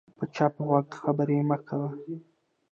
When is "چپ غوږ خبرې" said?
0.35-1.39